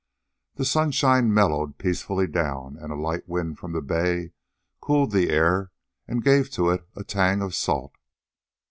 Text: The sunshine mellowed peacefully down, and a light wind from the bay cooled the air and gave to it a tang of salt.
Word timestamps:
The 0.55 0.65
sunshine 0.65 1.31
mellowed 1.31 1.77
peacefully 1.77 2.25
down, 2.25 2.75
and 2.75 2.91
a 2.91 2.95
light 2.95 3.29
wind 3.29 3.59
from 3.59 3.73
the 3.73 3.83
bay 3.83 4.31
cooled 4.81 5.11
the 5.11 5.29
air 5.29 5.71
and 6.07 6.23
gave 6.23 6.49
to 6.53 6.71
it 6.71 6.87
a 6.95 7.03
tang 7.03 7.39
of 7.43 7.53
salt. 7.53 7.93